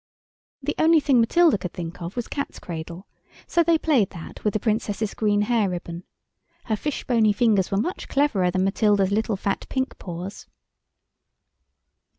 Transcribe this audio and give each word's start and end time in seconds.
The 0.63 0.73
only 0.79 0.99
thing 0.99 1.19
Matilda 1.21 1.59
could 1.59 1.73
think 1.73 2.01
of 2.01 2.15
was 2.15 2.27
Cat's 2.27 2.57
cradle, 2.57 3.05
so 3.45 3.61
they 3.61 3.77
played 3.77 4.09
that 4.09 4.43
with 4.43 4.55
the 4.55 4.59
Princess's 4.59 5.13
green 5.13 5.41
hair 5.43 5.69
ribbon. 5.69 6.05
Her 6.63 6.75
fish 6.75 7.05
bony 7.05 7.31
fingers 7.33 7.69
were 7.69 7.77
much 7.77 8.07
cleverer 8.07 8.49
than 8.49 8.63
Matilda's 8.63 9.11
little 9.11 9.37
fat, 9.37 9.67
pink 9.69 9.99
paws. 9.99 10.47